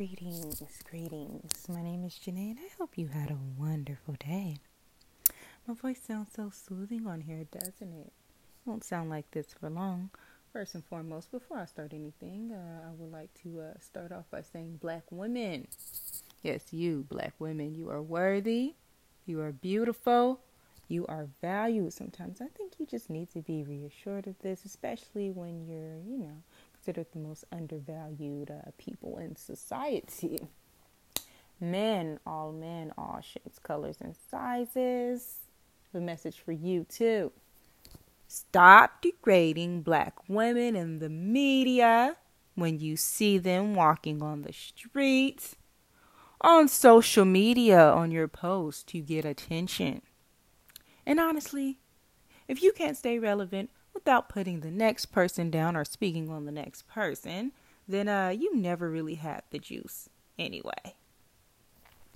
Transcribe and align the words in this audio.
Greetings, 0.00 0.62
greetings. 0.88 1.68
My 1.68 1.82
name 1.82 2.04
is 2.06 2.14
Janae, 2.14 2.52
and 2.52 2.58
I 2.58 2.70
hope 2.78 2.96
you 2.96 3.08
had 3.08 3.30
a 3.30 3.36
wonderful 3.58 4.14
day. 4.18 4.56
My 5.68 5.74
voice 5.74 6.00
sounds 6.00 6.30
so 6.34 6.48
soothing 6.48 7.06
on 7.06 7.20
here, 7.20 7.44
doesn't 7.52 7.92
it? 7.92 8.10
Won't 8.64 8.82
sound 8.82 9.10
like 9.10 9.30
this 9.30 9.48
for 9.52 9.68
long. 9.68 10.08
First 10.54 10.74
and 10.74 10.82
foremost, 10.86 11.30
before 11.30 11.58
I 11.58 11.66
start 11.66 11.92
anything, 11.92 12.50
uh, 12.50 12.88
I 12.88 12.92
would 12.96 13.12
like 13.12 13.28
to 13.42 13.60
uh, 13.60 13.78
start 13.78 14.10
off 14.10 14.24
by 14.30 14.40
saying, 14.40 14.78
Black 14.80 15.02
women. 15.10 15.68
Yes, 16.42 16.72
you, 16.72 17.04
black 17.10 17.34
women, 17.38 17.74
you 17.74 17.90
are 17.90 18.00
worthy, 18.00 18.76
you 19.26 19.42
are 19.42 19.52
beautiful, 19.52 20.40
you 20.88 21.04
are 21.08 21.28
valued. 21.42 21.92
Sometimes 21.92 22.40
I 22.40 22.46
think 22.56 22.72
you 22.78 22.86
just 22.86 23.10
need 23.10 23.30
to 23.32 23.42
be 23.42 23.64
reassured 23.64 24.26
of 24.26 24.38
this, 24.38 24.64
especially 24.64 25.30
when 25.30 25.66
you're, 25.66 25.98
you 25.98 26.16
know, 26.16 26.42
considered 26.80 27.12
the 27.12 27.18
most 27.18 27.44
undervalued 27.52 28.50
uh, 28.50 28.70
people 28.78 29.18
in 29.18 29.36
society. 29.36 30.40
Men, 31.60 32.18
all 32.26 32.52
men, 32.52 32.90
all 32.96 33.20
shapes, 33.20 33.58
colors, 33.58 33.98
and 34.00 34.14
sizes. 34.30 35.40
The 35.92 36.00
message 36.00 36.40
for 36.40 36.52
you, 36.52 36.84
too. 36.84 37.32
Stop 38.28 39.02
degrading 39.02 39.82
black 39.82 40.14
women 40.26 40.74
in 40.74 41.00
the 41.00 41.10
media 41.10 42.16
when 42.54 42.78
you 42.78 42.96
see 42.96 43.36
them 43.36 43.74
walking 43.74 44.22
on 44.22 44.42
the 44.42 44.52
streets, 44.52 45.56
on 46.40 46.66
social 46.66 47.26
media, 47.26 47.90
on 47.90 48.10
your 48.10 48.28
posts 48.28 48.84
to 48.84 49.00
get 49.00 49.26
attention. 49.26 50.00
And 51.04 51.20
honestly, 51.20 51.78
if 52.48 52.62
you 52.62 52.72
can't 52.72 52.96
stay 52.96 53.18
relevant, 53.18 53.68
without 53.94 54.28
putting 54.28 54.60
the 54.60 54.70
next 54.70 55.06
person 55.06 55.50
down 55.50 55.76
or 55.76 55.84
speaking 55.84 56.30
on 56.30 56.44
the 56.44 56.52
next 56.52 56.88
person, 56.88 57.52
then 57.88 58.08
uh, 58.08 58.28
you 58.28 58.54
never 58.56 58.90
really 58.90 59.16
had 59.16 59.42
the 59.50 59.58
juice 59.58 60.08
anyway. 60.38 60.94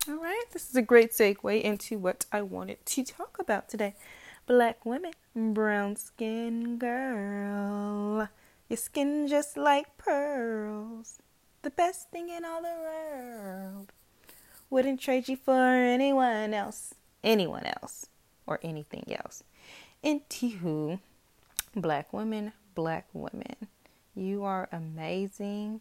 All 0.08 0.16
right, 0.16 0.44
this 0.52 0.68
is 0.68 0.76
a 0.76 0.82
great 0.82 1.12
segue 1.12 1.62
into 1.62 1.98
what 1.98 2.26
I 2.30 2.42
wanted 2.42 2.84
to 2.84 3.04
talk 3.04 3.38
about 3.40 3.68
today. 3.68 3.94
Black 4.46 4.84
women, 4.84 5.12
brown 5.34 5.96
skin 5.96 6.76
girl, 6.76 8.28
your 8.68 8.76
skin 8.76 9.26
just 9.26 9.56
like 9.56 9.96
pearls, 9.96 11.20
the 11.62 11.70
best 11.70 12.10
thing 12.10 12.28
in 12.28 12.44
all 12.44 12.60
the 12.60 12.68
world. 12.68 13.92
Wouldn't 14.68 15.00
trade 15.00 15.28
you 15.28 15.36
for 15.36 15.52
anyone 15.52 16.52
else, 16.52 16.94
anyone 17.22 17.64
else, 17.64 18.06
or 18.46 18.60
anything 18.62 19.04
else. 19.10 19.42
Anywho, 20.04 21.00
Black 21.76 22.12
women, 22.12 22.52
black 22.74 23.06
women, 23.12 23.56
you 24.14 24.44
are 24.44 24.68
amazing. 24.70 25.80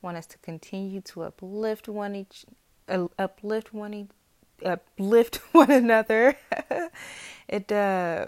Want 0.00 0.16
us 0.16 0.26
to 0.26 0.38
continue 0.38 1.00
to 1.02 1.24
uplift 1.24 1.88
one 1.88 2.14
each, 2.14 2.46
uh, 2.88 3.08
uplift 3.18 3.74
one 3.74 3.92
each, 3.94 4.08
uplift 4.64 5.36
one 5.52 5.70
another. 5.70 6.36
it 7.48 7.70
uh, 7.70 8.26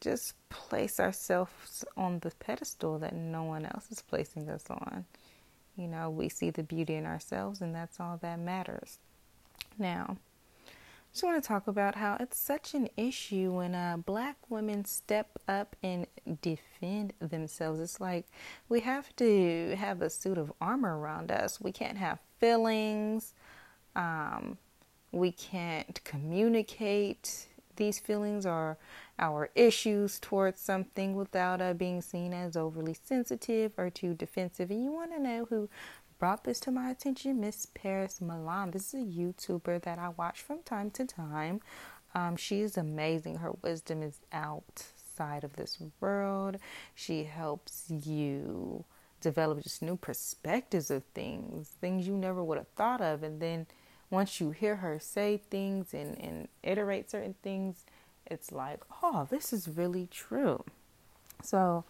just 0.00 0.34
place 0.50 1.00
ourselves 1.00 1.84
on 1.96 2.18
the 2.20 2.30
pedestal 2.32 2.98
that 2.98 3.14
no 3.14 3.44
one 3.44 3.64
else 3.64 3.90
is 3.90 4.02
placing 4.02 4.48
us 4.48 4.64
on. 4.68 5.04
You 5.76 5.88
know, 5.88 6.10
we 6.10 6.28
see 6.28 6.50
the 6.50 6.62
beauty 6.62 6.96
in 6.96 7.06
ourselves, 7.06 7.60
and 7.60 7.74
that's 7.74 8.00
all 8.00 8.18
that 8.22 8.38
matters. 8.38 8.98
Now, 9.78 10.18
just 11.12 11.24
want 11.24 11.42
to 11.42 11.46
talk 11.46 11.66
about 11.66 11.96
how 11.96 12.16
it's 12.20 12.38
such 12.38 12.74
an 12.74 12.88
issue 12.96 13.52
when 13.52 13.74
uh, 13.74 13.96
black 13.96 14.36
women 14.48 14.84
step 14.84 15.38
up 15.48 15.74
and 15.82 16.06
defend 16.40 17.12
themselves. 17.20 17.80
It's 17.80 18.00
like 18.00 18.26
we 18.68 18.80
have 18.80 19.14
to 19.16 19.74
have 19.76 20.02
a 20.02 20.10
suit 20.10 20.38
of 20.38 20.52
armor 20.60 20.98
around 20.98 21.32
us. 21.32 21.60
We 21.60 21.72
can't 21.72 21.98
have 21.98 22.18
feelings. 22.38 23.34
Um, 23.96 24.58
we 25.12 25.32
can't 25.32 26.02
communicate 26.04 27.46
these 27.76 27.98
feelings 27.98 28.46
or 28.46 28.78
our 29.18 29.50
issues 29.54 30.20
towards 30.20 30.60
something 30.60 31.16
without 31.16 31.60
uh, 31.60 31.74
being 31.74 32.00
seen 32.02 32.32
as 32.32 32.56
overly 32.56 32.94
sensitive 32.94 33.72
or 33.76 33.90
too 33.90 34.14
defensive. 34.14 34.70
And 34.70 34.84
you 34.84 34.92
want 34.92 35.12
to 35.12 35.20
know 35.20 35.46
who 35.48 35.68
brought 36.20 36.44
this 36.44 36.60
to 36.60 36.70
my 36.70 36.90
attention, 36.90 37.40
Miss 37.40 37.66
Paris 37.74 38.20
Milan. 38.20 38.70
This 38.70 38.92
is 38.92 39.02
a 39.02 39.06
YouTuber 39.06 39.82
that 39.82 39.98
I 39.98 40.10
watch 40.10 40.42
from 40.42 40.62
time 40.62 40.90
to 40.92 41.06
time. 41.06 41.62
Um, 42.14 42.36
she 42.36 42.60
is 42.60 42.76
amazing. 42.76 43.36
Her 43.36 43.52
wisdom 43.62 44.02
is 44.02 44.20
outside 44.30 45.44
of 45.44 45.56
this 45.56 45.78
world. 45.98 46.58
She 46.94 47.24
helps 47.24 47.90
you 47.90 48.84
develop 49.22 49.62
just 49.62 49.80
new 49.80 49.96
perspectives 49.96 50.90
of 50.90 51.04
things, 51.14 51.68
things 51.80 52.06
you 52.06 52.14
never 52.14 52.44
would 52.44 52.58
have 52.58 52.68
thought 52.76 53.00
of. 53.00 53.22
And 53.22 53.40
then 53.40 53.66
once 54.10 54.40
you 54.40 54.50
hear 54.50 54.76
her 54.76 54.98
say 54.98 55.38
things 55.38 55.94
and, 55.94 56.20
and 56.20 56.48
iterate 56.62 57.10
certain 57.10 57.34
things, 57.42 57.86
it's 58.26 58.52
like, 58.52 58.82
oh, 59.02 59.26
this 59.30 59.54
is 59.54 59.68
really 59.68 60.06
true. 60.10 60.64
So, 61.42 61.84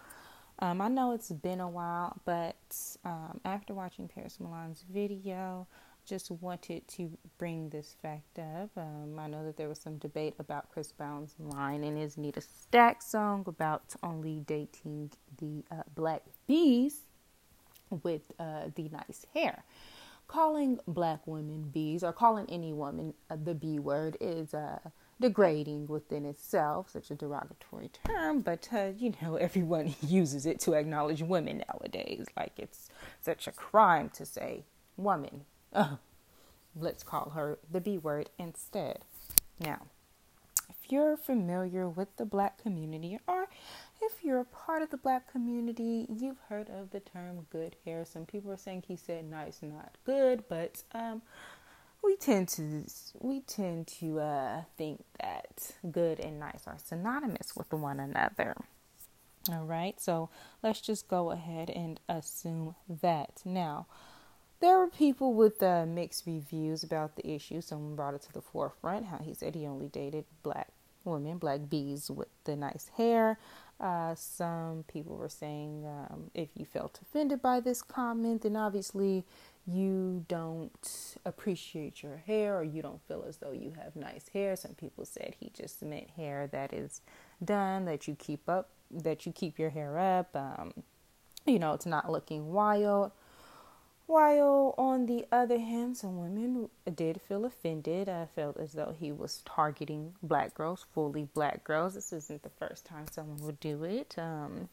um, 0.61 0.79
I 0.81 0.87
know 0.87 1.11
it's 1.11 1.31
been 1.31 1.59
a 1.59 1.67
while, 1.67 2.15
but 2.23 2.55
um, 3.03 3.41
after 3.43 3.73
watching 3.73 4.07
Paris 4.07 4.39
Milan's 4.39 4.85
video, 4.93 5.67
just 6.05 6.29
wanted 6.29 6.87
to 6.87 7.09
bring 7.37 7.69
this 7.69 7.95
fact 8.01 8.37
up. 8.37 8.69
Um, 8.77 9.17
I 9.17 9.27
know 9.27 9.43
that 9.45 9.57
there 9.57 9.69
was 9.69 9.79
some 9.79 9.97
debate 9.97 10.35
about 10.39 10.69
Chris 10.71 10.91
Brown's 10.91 11.35
line 11.39 11.83
in 11.83 11.95
his 11.95 12.17
Need 12.17 12.37
a 12.37 12.41
Stack 12.41 13.01
song 13.01 13.43
about 13.47 13.95
only 14.03 14.41
dating 14.45 15.11
the 15.39 15.63
uh, 15.71 15.83
black 15.95 16.21
bees 16.47 17.01
with 18.03 18.21
uh, 18.39 18.65
the 18.75 18.89
nice 18.89 19.25
hair. 19.33 19.63
Calling 20.27 20.79
black 20.87 21.25
women 21.25 21.69
bees 21.73 22.03
or 22.03 22.13
calling 22.13 22.45
any 22.49 22.71
woman 22.71 23.13
uh, 23.29 23.35
the 23.43 23.53
B 23.53 23.79
word 23.79 24.15
is 24.21 24.53
uh, 24.53 24.79
degrading 25.21 25.87
within 25.87 26.25
itself, 26.25 26.89
such 26.89 27.11
a 27.11 27.15
derogatory 27.15 27.89
term, 28.05 28.41
but 28.41 28.67
uh, 28.73 28.89
you 28.97 29.13
know, 29.21 29.35
everyone 29.37 29.95
uses 30.01 30.45
it 30.45 30.59
to 30.61 30.73
acknowledge 30.73 31.21
women 31.21 31.63
nowadays. 31.69 32.25
Like 32.35 32.53
it's 32.57 32.89
such 33.21 33.47
a 33.47 33.51
crime 33.51 34.09
to 34.15 34.25
say 34.25 34.65
woman. 34.97 35.45
Let's 36.75 37.03
call 37.03 37.31
her 37.31 37.59
the 37.71 37.81
B 37.81 37.97
word 37.97 38.29
instead. 38.37 38.99
Now, 39.59 39.83
if 40.69 40.91
you're 40.91 41.17
familiar 41.17 41.87
with 41.87 42.15
the 42.17 42.25
black 42.25 42.61
community 42.61 43.19
or 43.27 43.47
if 44.01 44.23
you're 44.23 44.39
a 44.39 44.45
part 44.45 44.81
of 44.81 44.89
the 44.89 44.97
black 44.97 45.31
community, 45.31 46.07
you've 46.09 46.39
heard 46.49 46.69
of 46.69 46.91
the 46.91 46.99
term 46.99 47.45
good 47.51 47.75
hair. 47.85 48.05
Some 48.05 48.25
people 48.25 48.51
are 48.51 48.57
saying 48.57 48.85
he 48.87 48.95
said 48.95 49.25
nice, 49.29 49.59
not 49.61 49.97
good, 50.05 50.43
but 50.49 50.83
um, 50.93 51.21
we 52.03 52.15
tend 52.15 52.47
to 52.49 52.85
we 53.19 53.41
tend 53.41 53.87
to 53.87 54.19
uh, 54.19 54.61
think 54.77 55.03
that 55.19 55.71
good 55.91 56.19
and 56.19 56.39
nice 56.39 56.63
are 56.67 56.77
synonymous 56.83 57.55
with 57.55 57.71
one 57.71 57.99
another. 57.99 58.55
All 59.51 59.65
right, 59.65 59.99
so 59.99 60.29
let's 60.61 60.81
just 60.81 61.07
go 61.07 61.31
ahead 61.31 61.71
and 61.71 61.99
assume 62.07 62.75
that. 63.01 63.41
Now, 63.43 63.87
there 64.59 64.77
were 64.77 64.87
people 64.87 65.33
with 65.33 65.63
uh, 65.63 65.87
mixed 65.87 66.27
reviews 66.27 66.83
about 66.83 67.15
the 67.15 67.27
issue. 67.27 67.61
Someone 67.61 67.95
brought 67.95 68.13
it 68.13 68.21
to 68.23 68.33
the 68.33 68.41
forefront 68.41 69.07
how 69.07 69.17
he 69.17 69.33
said 69.33 69.55
he 69.55 69.65
only 69.65 69.87
dated 69.87 70.25
black 70.43 70.69
women, 71.03 71.39
black 71.39 71.61
bees 71.69 72.11
with 72.11 72.27
the 72.43 72.55
nice 72.55 72.91
hair. 72.97 73.39
Uh, 73.79 74.13
some 74.13 74.85
people 74.87 75.15
were 75.15 75.29
saying 75.29 75.85
um, 75.87 76.29
if 76.35 76.49
you 76.55 76.63
felt 76.63 76.99
offended 77.01 77.41
by 77.41 77.59
this 77.59 77.81
comment, 77.81 78.43
then 78.43 78.55
obviously 78.55 79.25
you 79.67 80.25
don't 80.27 81.15
appreciate 81.25 82.01
your 82.01 82.17
hair 82.17 82.57
or 82.57 82.63
you 82.63 82.81
don't 82.81 83.01
feel 83.07 83.23
as 83.27 83.37
though 83.37 83.51
you 83.51 83.73
have 83.81 83.95
nice 83.95 84.27
hair. 84.33 84.55
Some 84.55 84.73
people 84.73 85.05
said 85.05 85.35
he 85.39 85.51
just 85.53 85.81
meant 85.83 86.09
hair 86.11 86.47
that 86.47 86.73
is 86.73 87.01
done, 87.43 87.85
that 87.85 88.07
you 88.07 88.15
keep 88.15 88.49
up, 88.49 88.69
that 88.89 89.25
you 89.25 89.31
keep 89.31 89.59
your 89.59 89.69
hair 89.69 89.97
up, 89.99 90.35
um, 90.35 90.73
you 91.45 91.59
know, 91.59 91.73
it's 91.73 91.85
not 91.85 92.11
looking 92.11 92.51
wild. 92.51 93.11
While 94.07 94.75
on 94.77 95.05
the 95.05 95.25
other 95.31 95.57
hand, 95.57 95.95
some 95.95 96.19
women 96.19 96.69
did 96.93 97.21
feel 97.21 97.45
offended. 97.45 98.09
I 98.09 98.25
felt 98.25 98.57
as 98.57 98.73
though 98.73 98.93
he 98.99 99.11
was 99.11 99.41
targeting 99.45 100.15
black 100.21 100.53
girls, 100.53 100.85
fully 100.93 101.29
black 101.33 101.63
girls. 101.63 101.93
This 101.93 102.11
isn't 102.11 102.43
the 102.43 102.49
first 102.49 102.85
time 102.85 103.05
someone 103.09 103.39
would 103.39 103.59
do 103.61 103.85
it. 103.85 104.15
Um, 104.17 104.67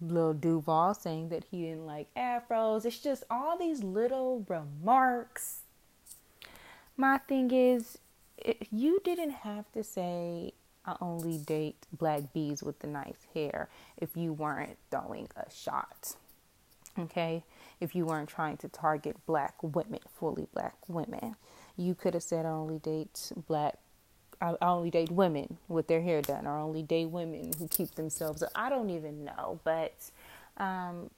Lil 0.00 0.34
Duval 0.34 0.94
saying 0.94 1.28
that 1.28 1.44
he 1.50 1.62
didn't 1.62 1.86
like 1.86 2.08
afros. 2.14 2.84
It's 2.84 2.98
just 2.98 3.24
all 3.30 3.58
these 3.58 3.82
little 3.82 4.44
remarks. 4.48 5.60
My 6.96 7.18
thing 7.18 7.50
is, 7.50 7.98
you 8.70 9.00
didn't 9.04 9.30
have 9.30 9.70
to 9.72 9.84
say, 9.84 10.52
I 10.84 10.96
only 11.00 11.38
date 11.38 11.86
black 11.92 12.32
bees 12.32 12.62
with 12.62 12.80
the 12.80 12.88
nice 12.88 13.26
hair 13.34 13.68
if 13.96 14.16
you 14.16 14.32
weren't 14.32 14.76
throwing 14.90 15.28
a 15.36 15.50
shot. 15.50 16.16
Okay? 16.98 17.44
If 17.80 17.94
you 17.94 18.04
weren't 18.04 18.28
trying 18.28 18.56
to 18.58 18.68
target 18.68 19.16
black 19.26 19.54
women, 19.62 20.00
fully 20.14 20.46
black 20.52 20.74
women. 20.88 21.36
You 21.76 21.94
could 21.94 22.14
have 22.14 22.22
said, 22.22 22.44
I 22.46 22.50
only 22.50 22.78
date 22.78 23.32
black 23.46 23.78
I 24.42 24.56
only 24.60 24.90
date 24.90 25.10
women 25.12 25.56
with 25.68 25.86
their 25.86 26.02
hair 26.02 26.20
done, 26.20 26.46
or 26.46 26.58
only 26.58 26.82
date 26.82 27.06
women 27.10 27.52
who 27.58 27.68
keep 27.68 27.94
themselves. 27.94 28.42
I 28.56 28.68
don't 28.68 28.90
even 28.90 29.24
know, 29.24 29.60
but 29.62 29.94
um, 30.56 31.10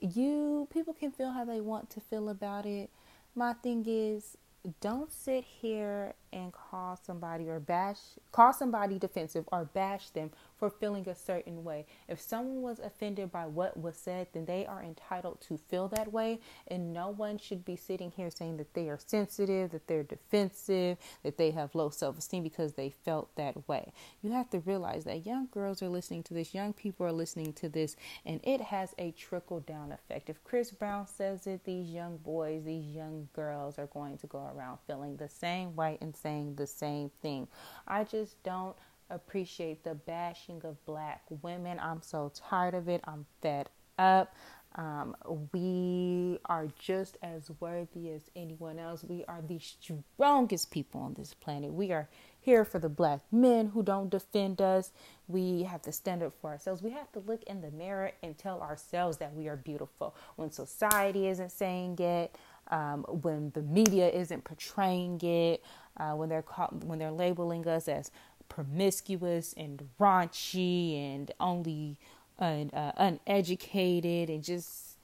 you 0.00 0.66
people 0.72 0.92
can 0.92 1.12
feel 1.12 1.30
how 1.30 1.44
they 1.44 1.60
want 1.60 1.90
to 1.90 2.00
feel 2.00 2.28
about 2.28 2.66
it. 2.66 2.90
My 3.36 3.52
thing 3.52 3.84
is 3.86 4.36
don't 4.80 5.12
sit 5.12 5.44
here 5.44 6.14
and 6.36 6.52
call 6.52 7.00
somebody 7.02 7.48
or 7.48 7.58
bash 7.58 7.98
call 8.30 8.52
somebody 8.52 8.98
defensive 8.98 9.48
or 9.50 9.64
bash 9.64 10.10
them 10.10 10.30
for 10.58 10.70
feeling 10.70 11.08
a 11.08 11.14
certain 11.14 11.64
way. 11.64 11.86
If 12.08 12.20
someone 12.20 12.62
was 12.62 12.78
offended 12.78 13.30
by 13.32 13.46
what 13.46 13.78
was 13.78 13.96
said, 13.96 14.28
then 14.32 14.44
they 14.46 14.64
are 14.66 14.82
entitled 14.82 15.40
to 15.48 15.56
feel 15.56 15.88
that 15.88 16.12
way 16.12 16.40
and 16.68 16.92
no 16.92 17.08
one 17.08 17.38
should 17.38 17.64
be 17.64 17.76
sitting 17.76 18.10
here 18.10 18.30
saying 18.30 18.58
that 18.58 18.74
they 18.74 18.88
are 18.88 18.98
sensitive, 19.04 19.70
that 19.70 19.86
they're 19.86 20.02
defensive, 20.02 20.98
that 21.22 21.38
they 21.38 21.50
have 21.50 21.74
low 21.74 21.90
self-esteem 21.90 22.42
because 22.42 22.74
they 22.74 22.90
felt 22.90 23.34
that 23.36 23.68
way. 23.68 23.92
You 24.22 24.32
have 24.32 24.50
to 24.50 24.60
realize 24.60 25.04
that 25.04 25.26
young 25.26 25.48
girls 25.50 25.82
are 25.82 25.88
listening 25.88 26.22
to 26.24 26.34
this, 26.34 26.54
young 26.54 26.72
people 26.72 27.06
are 27.06 27.12
listening 27.12 27.52
to 27.54 27.68
this 27.68 27.96
and 28.24 28.40
it 28.42 28.60
has 28.60 28.94
a 28.98 29.12
trickle 29.12 29.60
down 29.60 29.92
effect. 29.92 30.28
If 30.28 30.42
Chris 30.44 30.70
Brown 30.70 31.06
says 31.06 31.46
it, 31.46 31.64
these 31.64 31.88
young 31.88 32.18
boys, 32.18 32.64
these 32.64 32.94
young 32.94 33.28
girls 33.34 33.78
are 33.78 33.86
going 33.86 34.18
to 34.18 34.26
go 34.26 34.50
around 34.54 34.78
feeling 34.86 35.16
the 35.16 35.28
same 35.28 35.74
way 35.76 35.98
and 36.00 36.14
saying 36.26 36.56
the 36.56 36.66
same 36.66 37.08
thing. 37.22 37.46
I 37.86 38.02
just 38.02 38.42
don't 38.42 38.74
appreciate 39.10 39.84
the 39.84 39.94
bashing 39.94 40.60
of 40.64 40.84
black 40.84 41.22
women. 41.40 41.78
I'm 41.78 42.02
so 42.02 42.32
tired 42.34 42.74
of 42.74 42.88
it. 42.88 43.00
I'm 43.04 43.26
fed 43.40 43.68
up. 43.96 44.34
Um, 44.74 45.16
we 45.52 46.40
are 46.46 46.66
just 46.78 47.16
as 47.22 47.48
worthy 47.60 48.10
as 48.10 48.22
anyone 48.34 48.80
else. 48.80 49.04
We 49.04 49.24
are 49.26 49.40
the 49.40 49.60
strongest 49.60 50.72
people 50.72 51.00
on 51.00 51.14
this 51.14 51.32
planet. 51.32 51.72
We 51.72 51.92
are 51.92 52.08
here 52.40 52.64
for 52.64 52.80
the 52.80 52.88
black 52.88 53.20
men 53.30 53.68
who 53.68 53.84
don't 53.84 54.10
defend 54.10 54.60
us. 54.60 54.90
We 55.28 55.62
have 55.62 55.82
to 55.82 55.92
stand 55.92 56.24
up 56.24 56.34
for 56.40 56.50
ourselves. 56.50 56.82
We 56.82 56.90
have 56.90 57.10
to 57.12 57.20
look 57.20 57.44
in 57.44 57.62
the 57.62 57.70
mirror 57.70 58.12
and 58.22 58.36
tell 58.36 58.60
ourselves 58.60 59.16
that 59.18 59.32
we 59.32 59.46
are 59.48 59.56
beautiful. 59.56 60.14
When 60.34 60.50
society 60.50 61.28
isn't 61.28 61.52
saying 61.52 61.98
it, 62.00 62.34
um, 62.68 63.04
when 63.08 63.50
the 63.54 63.62
media 63.62 64.08
isn't 64.08 64.44
portraying 64.44 65.20
it, 65.22 65.62
uh, 65.96 66.12
when 66.12 66.28
they're 66.28 66.44
when 66.84 66.98
they're 66.98 67.10
labeling 67.10 67.66
us 67.66 67.88
as 67.88 68.10
promiscuous 68.48 69.54
and 69.56 69.88
raunchy 69.98 70.96
and 70.96 71.32
only 71.40 71.96
uh, 72.38 72.92
uneducated 72.96 74.28
and 74.30 74.44
just 74.44 74.98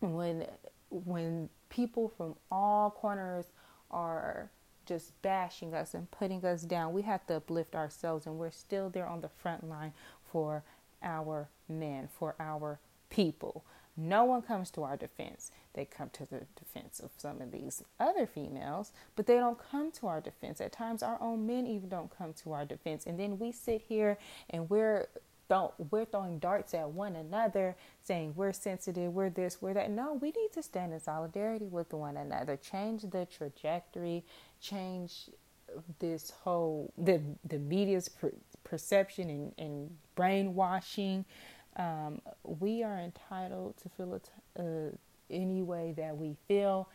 when 0.00 0.46
when 0.90 1.48
people 1.70 2.12
from 2.16 2.34
all 2.50 2.90
corners 2.90 3.46
are 3.90 4.50
just 4.86 5.20
bashing 5.22 5.74
us 5.74 5.94
and 5.94 6.10
putting 6.10 6.44
us 6.44 6.62
down 6.62 6.92
we 6.92 7.02
have 7.02 7.26
to 7.26 7.36
uplift 7.36 7.74
ourselves 7.74 8.26
and 8.26 8.38
we're 8.38 8.50
still 8.50 8.90
there 8.90 9.06
on 9.06 9.20
the 9.20 9.28
front 9.28 9.68
line 9.68 9.92
for 10.30 10.62
our 11.02 11.48
men 11.68 12.08
for 12.18 12.34
our 12.38 12.78
people 13.10 13.64
no 13.98 14.24
one 14.24 14.42
comes 14.42 14.70
to 14.70 14.84
our 14.84 14.96
defense. 14.96 15.50
They 15.74 15.84
come 15.84 16.10
to 16.10 16.24
the 16.24 16.42
defense 16.56 17.00
of 17.00 17.10
some 17.16 17.40
of 17.42 17.50
these 17.50 17.82
other 17.98 18.26
females, 18.26 18.92
but 19.16 19.26
they 19.26 19.34
don't 19.34 19.58
come 19.58 19.90
to 19.92 20.06
our 20.06 20.20
defense. 20.20 20.60
At 20.60 20.72
times, 20.72 21.02
our 21.02 21.20
own 21.20 21.46
men 21.46 21.66
even 21.66 21.88
don't 21.88 22.16
come 22.16 22.32
to 22.44 22.52
our 22.52 22.64
defense. 22.64 23.06
And 23.06 23.18
then 23.18 23.38
we 23.38 23.50
sit 23.52 23.82
here 23.88 24.16
and 24.50 24.70
we're 24.70 25.08
don't 25.48 25.72
we're 25.90 26.04
throwing 26.04 26.38
darts 26.38 26.74
at 26.74 26.90
one 26.90 27.16
another 27.16 27.74
saying 28.02 28.34
we're 28.36 28.52
sensitive 28.52 29.14
we're 29.14 29.30
this 29.30 29.62
we're 29.62 29.72
that 29.72 29.90
no 29.90 30.12
we 30.12 30.28
need 30.32 30.52
to 30.52 30.62
stand 30.62 30.92
in 30.92 31.00
solidarity 31.00 31.66
with 31.66 31.92
one 31.94 32.18
another 32.18 32.54
change 32.56 33.02
the 33.10 33.26
trajectory 33.26 34.22
change 34.60 35.30
this 35.98 36.30
whole 36.42 36.92
the 36.98 37.20
the 37.44 37.58
media's 37.58 38.08
per, 38.08 38.32
perception 38.64 39.30
and, 39.30 39.52
and 39.58 39.90
brainwashing 40.14 41.24
um, 41.78 42.20
we 42.42 42.82
are 42.82 42.98
entitled 42.98 43.76
to 43.78 43.88
feel 43.88 44.20
uh, 44.58 44.96
any 45.30 45.62
way 45.62 45.94
that 45.96 46.16
we 46.16 46.36
feel. 46.46 46.88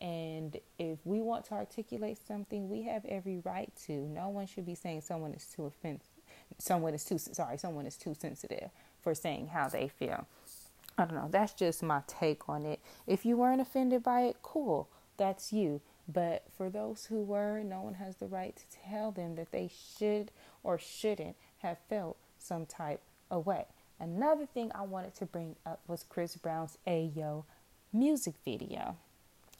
And 0.00 0.56
if 0.78 0.98
we 1.04 1.20
want 1.20 1.44
to 1.46 1.54
articulate 1.54 2.18
something, 2.26 2.68
we 2.68 2.82
have 2.82 3.04
every 3.04 3.38
right 3.44 3.70
to. 3.86 3.92
No 3.92 4.28
one 4.28 4.46
should 4.46 4.64
be 4.64 4.76
saying 4.76 5.00
someone 5.00 5.34
is 5.34 5.44
too 5.44 5.64
offensive. 5.64 6.06
Someone 6.58 6.94
is 6.94 7.04
too 7.04 7.18
sorry. 7.18 7.58
Someone 7.58 7.86
is 7.86 7.96
too 7.96 8.14
sensitive 8.14 8.70
for 9.02 9.14
saying 9.14 9.48
how 9.48 9.68
they 9.68 9.88
feel. 9.88 10.26
I 10.96 11.04
don't 11.04 11.14
know. 11.14 11.28
That's 11.30 11.52
just 11.52 11.82
my 11.82 12.02
take 12.06 12.48
on 12.48 12.64
it. 12.64 12.80
If 13.06 13.24
you 13.24 13.36
weren't 13.36 13.60
offended 13.60 14.02
by 14.02 14.22
it, 14.22 14.36
cool. 14.42 14.88
That's 15.16 15.52
you. 15.52 15.80
But 16.08 16.44
for 16.56 16.70
those 16.70 17.06
who 17.06 17.22
were, 17.22 17.62
no 17.62 17.82
one 17.82 17.94
has 17.94 18.16
the 18.16 18.26
right 18.26 18.56
to 18.56 18.78
tell 18.88 19.10
them 19.10 19.34
that 19.34 19.52
they 19.52 19.68
should 19.98 20.30
or 20.62 20.78
shouldn't 20.78 21.36
have 21.58 21.78
felt 21.88 22.16
some 22.38 22.66
type 22.66 23.00
of 23.30 23.46
way. 23.46 23.66
Another 24.00 24.46
thing 24.46 24.70
I 24.74 24.82
wanted 24.82 25.14
to 25.16 25.26
bring 25.26 25.56
up 25.66 25.80
was 25.88 26.04
Chris 26.08 26.36
Brown's 26.36 26.78
Ayo 26.86 27.44
music 27.92 28.34
video. 28.44 28.96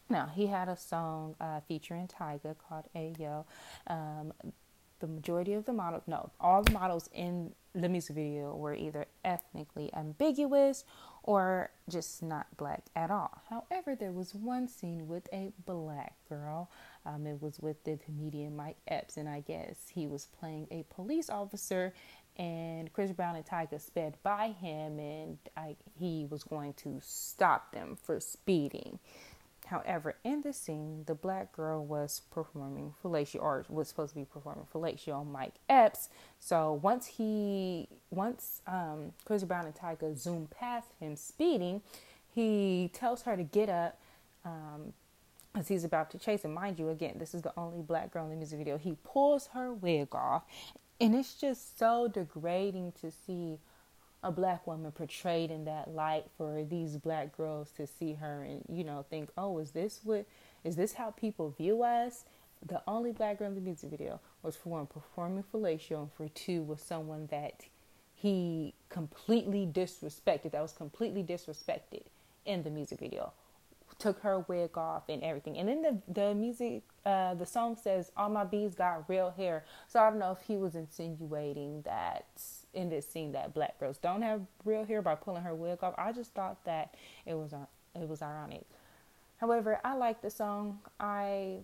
Now, 0.09 0.31
he 0.35 0.47
had 0.47 0.69
a 0.69 0.77
song 0.77 1.35
uh, 1.41 1.61
featuring 1.67 2.09
Tyga 2.09 2.57
called 2.57 2.85
Ayo. 2.95 3.45
Um, 3.87 4.33
the 5.01 5.07
majority 5.07 5.53
of 5.53 5.65
the 5.65 5.73
models, 5.73 6.03
no, 6.07 6.31
all 6.41 6.63
the 6.63 6.73
models 6.73 7.09
in 7.13 7.53
the 7.75 7.89
music 7.89 8.17
video 8.17 8.57
were 8.57 8.75
either 8.75 9.07
ethnically 9.25 9.91
ambiguous 9.95 10.85
or 11.23 11.71
just 11.89 12.23
not 12.23 12.47
black 12.57 12.85
at 12.97 13.11
all. 13.11 13.43
However, 13.51 13.95
there 13.95 14.13
was 14.13 14.35
one 14.35 14.67
scene 14.67 15.07
with 15.07 15.29
a 15.33 15.53
black 15.67 16.15
girl. 16.29 16.71
Um, 17.05 17.27
it 17.27 17.41
was 17.41 17.61
with 17.61 17.85
the 17.85 17.99
comedian 17.99 18.57
Mike 18.57 18.79
Epps, 18.89 19.17
and 19.17 19.29
I 19.29 19.41
guess 19.41 19.77
he 19.93 20.07
was 20.07 20.27
playing 20.27 20.67
a 20.71 20.85
police 20.93 21.29
officer 21.29 21.93
and 22.39 22.93
Chris 22.93 23.11
Brown 23.11 23.37
and 23.37 23.45
Tyga 23.45 23.81
sped 23.81 24.17
by 24.23 24.55
him, 24.61 24.99
and 24.99 25.39
I, 25.57 25.77
he 25.99 26.27
was 26.31 26.45
going 26.45 26.75
to 26.75 27.01
stop 27.03 27.73
them 27.73 27.97
for 28.01 28.21
speeding. 28.21 29.01
However, 29.67 30.15
in 30.25 30.41
the 30.41 30.53
scene, 30.53 31.05
the 31.07 31.15
black 31.15 31.53
girl 31.53 31.85
was 31.85 32.23
performing 32.31 32.95
fellatio, 33.03 33.43
or 33.43 33.65
was 33.69 33.89
supposed 33.89 34.15
to 34.15 34.21
be 34.21 34.25
performing 34.25 34.67
fellatio 34.73 35.17
on 35.17 35.31
Mike 35.31 35.55
Epps. 35.69 36.09
So 36.39 36.81
once 36.83 37.07
he, 37.07 37.89
once 38.11 38.63
um, 38.67 39.13
Chris 39.25 39.45
Brown 39.45 39.67
and 39.67 39.75
Tyga 39.75 40.17
zoom 40.17 40.49
past 40.49 40.89
him 41.01 41.17
speeding, 41.17 41.83
he 42.35 42.91
tells 42.95 43.23
her 43.23 43.37
to 43.37 43.43
get 43.43 43.69
up. 43.69 43.99
Um, 44.45 44.95
as 45.55 45.67
he's 45.67 45.83
about 45.83 46.11
to 46.11 46.19
chase 46.19 46.45
and 46.45 46.55
mind 46.55 46.79
you 46.79 46.91
again 46.91 47.15
this 47.19 47.35
is 47.35 47.43
the 47.43 47.53
only 47.57 47.83
black 47.83 48.13
girl 48.13 48.25
in 48.25 48.31
the 48.31 48.37
music 48.37 48.59
video 48.59 48.77
he 48.77 48.97
pulls 49.03 49.49
her 49.49 49.73
wig 49.73 50.15
off 50.15 50.45
and 51.01 51.15
it's 51.15 51.35
just 51.35 51.79
so 51.79 52.09
degrading 52.09 52.93
to 53.01 53.11
see 53.11 53.59
a 54.23 54.33
black 54.33 54.67
woman 54.67 54.91
portrayed 54.91 55.51
in 55.51 55.65
that 55.65 55.89
light 55.95 56.25
for 56.37 56.65
these 56.65 56.97
black 56.97 57.37
girls 57.37 57.71
to 57.77 57.87
see 57.87 58.15
her 58.15 58.43
and 58.43 58.65
you 58.69 58.83
know 58.83 59.05
think 59.09 59.31
oh 59.37 59.59
is 59.59 59.71
this 59.71 60.01
what 60.03 60.27
is 60.65 60.77
this 60.77 60.95
how 60.95 61.11
people 61.11 61.51
view 61.51 61.83
us? 61.83 62.25
The 62.67 62.83
only 62.89 63.13
black 63.13 63.39
girl 63.39 63.49
in 63.49 63.55
the 63.55 63.61
music 63.61 63.91
video 63.91 64.21
was 64.43 64.57
for 64.57 64.71
one 64.71 64.87
performing 64.87 65.45
fellatio 65.53 66.03
and 66.03 66.13
for 66.13 66.29
two 66.29 66.63
was 66.63 66.83
someone 66.83 67.29
that 67.31 67.65
he 68.15 68.75
completely 68.89 69.67
disrespected 69.67 70.51
that 70.51 70.61
was 70.61 70.73
completely 70.73 71.23
disrespected 71.23 72.03
in 72.45 72.65
the 72.65 72.71
music 72.71 72.99
video 72.99 73.33
took 73.99 74.21
her 74.21 74.41
wig 74.41 74.79
off 74.79 75.09
and 75.09 75.23
everything. 75.23 75.59
And 75.59 75.69
then 75.69 75.83
the 75.83 76.13
the 76.13 76.35
music, 76.35 76.83
uh, 77.05 77.35
the 77.35 77.47
song 77.47 77.77
says, 77.77 78.13
"All 78.17 78.29
my 78.29 78.45
bees 78.45 78.75
got 78.75 79.09
real 79.09 79.31
hair." 79.31 79.65
So 79.89 80.01
I 80.01 80.11
don't 80.11 80.19
know 80.19 80.33
if 80.33 80.47
he 80.47 80.57
was 80.57 80.75
insinuating 80.75 81.83
that 81.83 82.27
in 82.75 82.89
this 82.91 83.09
scene 83.09 83.33
that 83.33 83.55
black 83.55 83.79
girls 83.81 83.99
don't 83.99 84.23
have 84.23 84.43
real 84.65 84.85
hair 84.85 85.03
by 85.03 85.15
pulling 85.15 85.43
her 85.43 85.55
wig 85.55 85.83
off. 85.83 85.95
I 85.99 86.13
just 86.13 86.33
thought 86.35 86.65
that 86.65 86.95
it 87.27 87.35
was 87.35 87.53
uh, 87.53 87.67
it 87.95 88.09
was 88.09 88.23
ironic. 88.23 88.65
However, 89.39 89.81
I 89.85 89.95
like 89.95 90.23
the 90.23 90.31
song. 90.31 90.81
I 90.99 91.61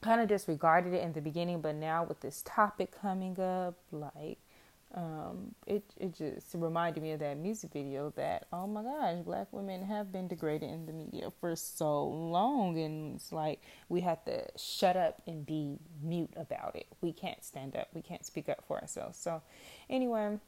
kind 0.00 0.20
of 0.20 0.28
disregarded 0.28 0.92
it 0.94 1.02
in 1.02 1.12
the 1.12 1.20
beginning, 1.20 1.60
but 1.60 1.76
now 1.76 2.04
with 2.04 2.20
this 2.20 2.42
topic 2.44 2.92
coming 3.00 3.38
up, 3.38 3.74
like 3.90 4.38
um, 4.94 5.54
it 5.66 5.84
it 5.96 6.14
just 6.14 6.48
reminded 6.54 7.02
me 7.02 7.12
of 7.12 7.20
that 7.20 7.38
music 7.38 7.72
video 7.72 8.12
that 8.16 8.46
oh 8.52 8.66
my 8.66 8.82
gosh, 8.82 9.18
black 9.24 9.48
women 9.50 9.82
have 9.82 10.12
been 10.12 10.28
degraded 10.28 10.70
in 10.70 10.86
the 10.86 10.92
media 10.92 11.30
for 11.40 11.56
so 11.56 12.04
long, 12.04 12.78
and 12.78 13.16
it's 13.16 13.32
like 13.32 13.60
we 13.88 14.02
have 14.02 14.24
to 14.26 14.44
shut 14.56 14.96
up 14.96 15.22
and 15.26 15.46
be 15.46 15.78
mute 16.02 16.32
about 16.36 16.76
it. 16.76 16.86
We 17.00 17.12
can't 17.12 17.42
stand 17.42 17.74
up. 17.74 17.88
We 17.94 18.02
can't 18.02 18.26
speak 18.26 18.48
up 18.48 18.64
for 18.66 18.80
ourselves. 18.80 19.18
So, 19.18 19.42
anyway, 19.88 20.38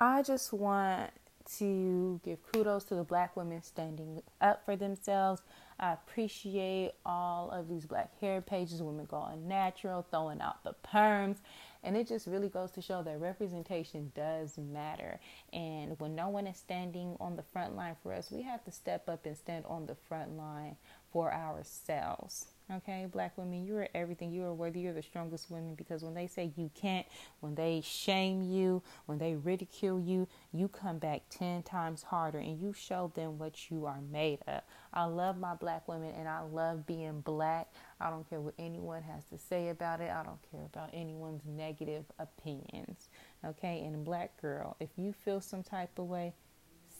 I 0.00 0.22
just 0.22 0.52
want 0.52 1.12
to 1.56 2.20
give 2.24 2.38
kudos 2.52 2.84
to 2.84 2.94
the 2.94 3.04
black 3.04 3.36
women 3.36 3.62
standing 3.62 4.22
up 4.40 4.64
for 4.64 4.76
themselves. 4.76 5.42
I 5.80 5.92
appreciate 5.92 6.92
all 7.06 7.50
of 7.50 7.68
these 7.68 7.86
black 7.86 8.18
hair 8.20 8.40
pages, 8.40 8.82
women 8.82 9.06
going 9.06 9.46
natural, 9.46 10.04
throwing 10.10 10.40
out 10.40 10.62
the 10.64 10.74
perms. 10.84 11.36
And 11.82 11.96
it 11.96 12.08
just 12.08 12.26
really 12.26 12.48
goes 12.48 12.70
to 12.72 12.82
show 12.82 13.02
that 13.02 13.20
representation 13.20 14.12
does 14.14 14.58
matter. 14.58 15.20
And 15.52 15.98
when 16.00 16.14
no 16.14 16.28
one 16.28 16.46
is 16.46 16.56
standing 16.56 17.16
on 17.20 17.36
the 17.36 17.42
front 17.42 17.76
line 17.76 17.96
for 18.02 18.12
us, 18.12 18.30
we 18.30 18.42
have 18.42 18.64
to 18.64 18.72
step 18.72 19.08
up 19.08 19.26
and 19.26 19.36
stand 19.36 19.64
on 19.66 19.86
the 19.86 19.94
front 20.08 20.36
line 20.36 20.76
for 21.12 21.32
ourselves. 21.32 22.46
Okay, 22.70 23.06
black 23.10 23.38
women, 23.38 23.64
you 23.64 23.76
are 23.78 23.88
everything. 23.94 24.30
You 24.30 24.44
are 24.44 24.52
worthy. 24.52 24.80
You're 24.80 24.92
the 24.92 25.02
strongest 25.02 25.50
women 25.50 25.74
because 25.74 26.02
when 26.02 26.12
they 26.12 26.26
say 26.26 26.52
you 26.54 26.70
can't, 26.74 27.06
when 27.40 27.54
they 27.54 27.80
shame 27.82 28.42
you, 28.42 28.82
when 29.06 29.16
they 29.16 29.36
ridicule 29.36 29.98
you, 29.98 30.28
you 30.52 30.68
come 30.68 30.98
back 30.98 31.22
10 31.30 31.62
times 31.62 32.02
harder 32.02 32.36
and 32.36 32.60
you 32.60 32.74
show 32.74 33.10
them 33.14 33.38
what 33.38 33.70
you 33.70 33.86
are 33.86 34.02
made 34.12 34.40
of. 34.46 34.60
I 34.92 35.04
love 35.04 35.38
my 35.38 35.54
black 35.54 35.88
women 35.88 36.12
and 36.14 36.28
I 36.28 36.40
love 36.40 36.86
being 36.86 37.22
black. 37.22 37.72
I 38.02 38.10
don't 38.10 38.28
care 38.28 38.40
what 38.40 38.54
anyone 38.58 39.02
has 39.02 39.24
to 39.26 39.38
say 39.38 39.70
about 39.70 40.02
it, 40.02 40.10
I 40.10 40.22
don't 40.22 40.42
care 40.50 40.66
about 40.66 40.90
anyone's 40.92 41.46
negative 41.46 42.04
opinions. 42.18 43.08
Okay, 43.46 43.82
and 43.82 44.04
black 44.04 44.38
girl, 44.42 44.76
if 44.78 44.90
you 44.98 45.14
feel 45.14 45.40
some 45.40 45.62
type 45.62 45.98
of 45.98 46.04
way, 46.04 46.34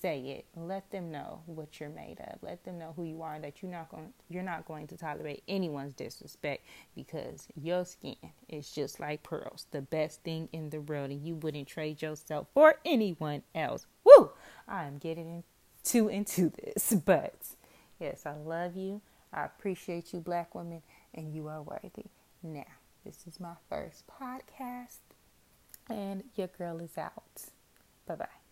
say 0.00 0.20
it. 0.20 0.46
Let 0.56 0.90
them 0.90 1.10
know 1.10 1.40
what 1.46 1.80
you're 1.80 1.88
made 1.88 2.18
of. 2.20 2.42
Let 2.42 2.64
them 2.64 2.78
know 2.78 2.92
who 2.96 3.04
you 3.04 3.22
are 3.22 3.34
and 3.34 3.44
that 3.44 3.62
you're 3.62 3.70
not 3.70 3.90
going 3.90 4.12
you're 4.28 4.42
not 4.42 4.66
going 4.66 4.86
to 4.88 4.96
tolerate 4.96 5.42
anyone's 5.48 5.94
disrespect 5.94 6.64
because 6.94 7.48
your 7.60 7.84
skin 7.84 8.16
is 8.48 8.70
just 8.70 9.00
like 9.00 9.22
pearls, 9.22 9.66
the 9.70 9.82
best 9.82 10.22
thing 10.22 10.48
in 10.52 10.70
the 10.70 10.80
world 10.80 11.10
and 11.10 11.24
you 11.24 11.34
wouldn't 11.36 11.68
trade 11.68 12.02
yourself 12.02 12.48
for 12.54 12.76
anyone 12.84 13.42
else. 13.54 13.86
Woo! 14.04 14.30
I 14.66 14.84
am 14.84 14.98
getting 14.98 15.44
too 15.84 16.08
into 16.08 16.50
this, 16.50 16.94
but 17.04 17.34
yes, 17.98 18.26
I 18.26 18.34
love 18.36 18.76
you. 18.76 19.00
I 19.32 19.44
appreciate 19.44 20.12
you 20.12 20.20
black 20.20 20.54
women 20.54 20.82
and 21.14 21.34
you 21.34 21.48
are 21.48 21.62
worthy. 21.62 22.06
Now, 22.42 22.64
this 23.04 23.26
is 23.26 23.40
my 23.40 23.54
first 23.68 24.04
podcast 24.06 24.98
and 25.88 26.24
your 26.34 26.48
girl 26.48 26.78
is 26.80 26.96
out. 26.96 27.42
Bye-bye. 28.06 28.47